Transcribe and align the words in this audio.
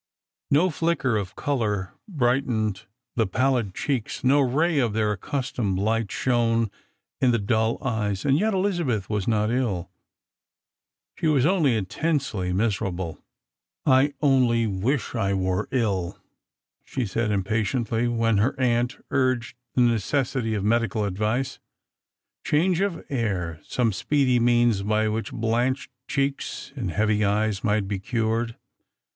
No 0.49 0.71
flicker 0.71 1.15
of 1.15 1.35
colour 1.35 1.93
brightened 2.07 2.85
the 3.15 3.27
palUd 3.27 3.75
cheeks, 3.75 4.23
no 4.23 4.39
ray 4.39 4.79
of 4.79 4.93
their 4.93 5.11
accustomed 5.11 5.77
light 5.77 6.11
shone 6.11 6.71
in 7.19 7.29
the 7.29 7.37
dull 7.37 7.77
ej^es, 7.81 8.25
and 8.25 8.35
yet 8.39 8.51
Elizabeth 8.51 9.11
waa 9.11 9.19
not 9.27 9.51
ill. 9.51 9.91
She 11.19 11.27
was 11.27 11.45
only 11.45 11.75
intensely 11.75 12.51
miserable," 12.51 13.21
I 13.85 14.13
only 14.21 14.65
wish 14.65 15.13
I 15.13 15.35
were 15.35 15.67
ill," 15.69 16.17
she 16.83 17.05
said, 17.05 17.29
impatiently, 17.29 18.07
when 18.07 18.39
her 18.39 18.59
aunt 18.59 18.97
urged 19.11 19.55
the 19.75 19.81
necessity 19.83 20.55
of 20.55 20.63
medical 20.63 21.05
advice, 21.05 21.59
change 22.43 22.81
of 22.81 23.05
air— 23.11 23.59
some 23.63 23.93
speedy 23.93 24.39
means 24.39 24.81
by 24.81 25.07
which 25.09 25.31
blanched 25.31 25.91
cheeks 26.07 26.73
and 26.75 26.89
heavy 26.89 27.23
eyes 27.23 27.63
might 27.63 27.87
be 27.87 27.99
cured. 27.99 28.55